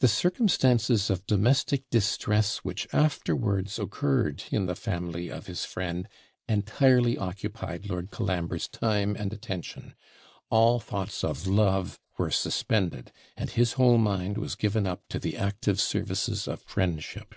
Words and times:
The 0.00 0.08
circumstances 0.08 1.10
of 1.10 1.26
domestic 1.26 1.84
distress, 1.90 2.64
which 2.64 2.88
afterwards 2.90 3.78
occurred 3.78 4.44
in 4.50 4.64
the 4.64 4.74
family 4.74 5.28
of 5.30 5.44
his 5.46 5.66
friend, 5.66 6.08
entirely 6.48 7.18
occupied 7.18 7.86
Lord 7.90 8.10
Colambre's 8.10 8.66
time 8.66 9.14
and 9.14 9.30
attention. 9.30 9.94
All 10.48 10.80
thoughts 10.80 11.22
of 11.22 11.46
love 11.46 12.00
were 12.16 12.30
suspended, 12.30 13.12
and 13.36 13.50
his 13.50 13.74
whole 13.74 13.98
mind 13.98 14.38
was 14.38 14.54
given 14.54 14.86
up 14.86 15.06
to 15.10 15.18
the 15.18 15.36
active 15.36 15.82
services 15.82 16.48
of 16.48 16.62
friendship. 16.62 17.34